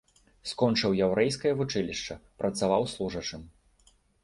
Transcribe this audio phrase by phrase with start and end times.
[0.51, 3.47] Скончыў яўрэйскае вучылішча, працаваў служачым.